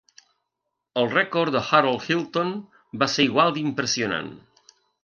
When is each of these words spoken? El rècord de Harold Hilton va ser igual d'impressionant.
El 1.01 1.09
rècord 1.11 1.53
de 1.57 1.61
Harold 1.67 2.09
Hilton 2.09 2.51
va 3.05 3.13
ser 3.19 3.31
igual 3.31 3.57
d'impressionant. 3.61 4.35